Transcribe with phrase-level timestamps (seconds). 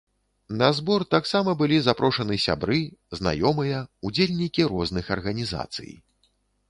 [0.61, 2.79] На збор таксама былі запрошаны сябры,
[3.21, 5.91] знаёмыя, удзельнікі розных арганізацый.